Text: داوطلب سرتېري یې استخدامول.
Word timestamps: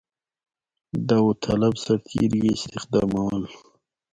داوطلب 1.07 1.73
سرتېري 1.83 2.39
یې 2.45 2.51
استخدامول. 2.57 3.43